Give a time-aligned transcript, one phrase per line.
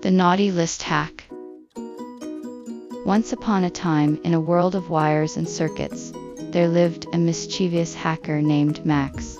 [0.00, 1.24] The Naughty List Hack
[3.04, 6.12] Once upon a time, in a world of wires and circuits,
[6.52, 9.36] there lived a mischievous hacker named Max.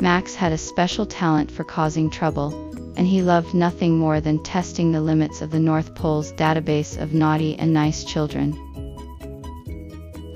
[0.00, 2.54] Max had a special talent for causing trouble,
[2.96, 7.12] and he loved nothing more than testing the limits of the North Pole's database of
[7.12, 8.52] naughty and nice children.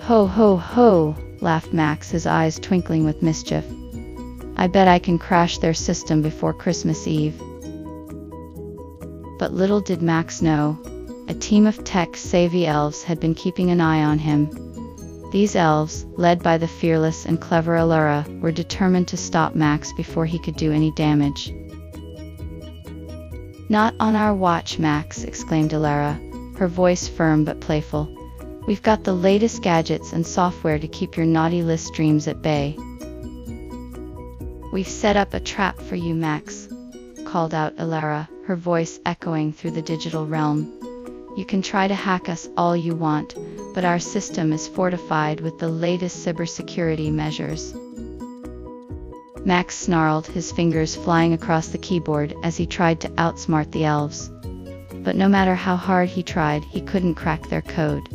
[0.02, 3.64] Ho ho ho, laughed Max, his eyes twinkling with mischief.
[4.59, 7.40] I bet I can crash their system before Christmas Eve.
[9.39, 10.79] But little did Max know,
[11.28, 14.51] a team of tech-savvy elves had been keeping an eye on him.
[15.30, 20.24] These elves, led by the fearless and clever Elara, were determined to stop Max before
[20.24, 21.52] he could do any damage.
[23.69, 28.09] Not on our watch, Max, exclaimed Elara, her voice firm but playful.
[28.66, 32.77] We've got the latest gadgets and software to keep your naughty list dreams at bay.
[34.73, 36.69] We've set up a trap for you, Max,
[37.27, 40.73] called out Elara, her voice echoing through the digital realm.
[41.37, 43.34] You can try to hack us all you want,
[43.75, 47.75] but our system is fortified with the latest cybersecurity measures.
[49.45, 54.31] Max snarled, his fingers flying across the keyboard as he tried to outsmart the elves.
[55.05, 58.09] But no matter how hard he tried, he couldn't crack their code.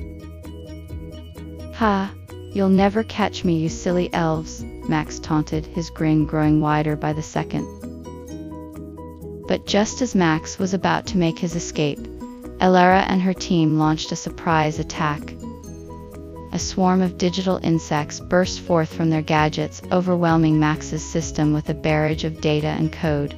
[1.76, 2.12] Ha!
[2.52, 7.22] You'll never catch me, you silly elves, Max taunted, his grin growing wider by the
[7.22, 7.83] second.
[9.54, 12.00] But just as Max was about to make his escape,
[12.58, 15.36] Elara and her team launched a surprise attack.
[16.52, 21.76] A swarm of digital insects burst forth from their gadgets, overwhelming Max's system with a
[21.76, 23.36] barrage of data and code.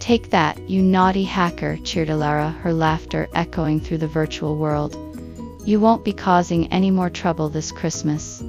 [0.00, 4.96] Take that, you naughty hacker, cheered Elara, her laughter echoing through the virtual world.
[5.66, 8.42] You won't be causing any more trouble this Christmas.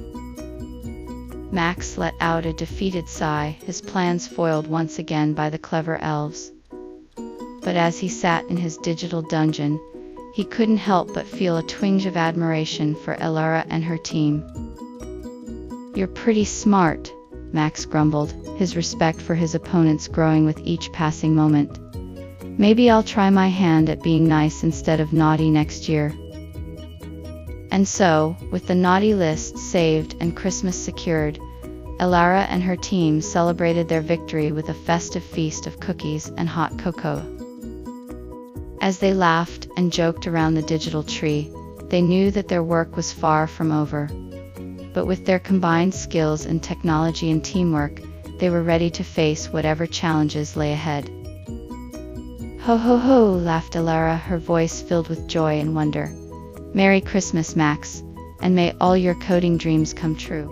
[1.54, 6.50] Max let out a defeated sigh, his plans foiled once again by the clever elves.
[7.62, 9.78] But as he sat in his digital dungeon,
[10.34, 14.42] he couldn't help but feel a twinge of admiration for Elara and her team.
[15.94, 17.12] You're pretty smart,
[17.52, 21.78] Max grumbled, his respect for his opponents growing with each passing moment.
[22.58, 26.12] Maybe I'll try my hand at being nice instead of naughty next year.
[27.74, 31.40] And so, with the naughty list saved and Christmas secured,
[31.98, 36.78] Elara and her team celebrated their victory with a festive feast of cookies and hot
[36.78, 37.20] cocoa.
[38.80, 41.50] As they laughed and joked around the digital tree,
[41.88, 44.08] they knew that their work was far from over.
[44.92, 48.00] But with their combined skills in technology and teamwork,
[48.38, 51.10] they were ready to face whatever challenges lay ahead.
[52.60, 56.14] Ho ho ho, laughed Elara, her voice filled with joy and wonder.
[56.74, 58.02] Merry Christmas, Max,
[58.40, 60.50] and may all your coding dreams come true.